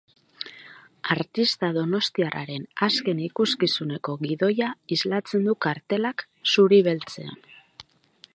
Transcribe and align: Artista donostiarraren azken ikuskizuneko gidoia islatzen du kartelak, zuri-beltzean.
Artista 1.15 1.69
donostiarraren 1.75 2.65
azken 2.89 3.21
ikuskizuneko 3.27 4.17
gidoia 4.25 4.73
islatzen 4.99 5.49
du 5.51 5.57
kartelak, 5.67 6.27
zuri-beltzean. 6.55 7.43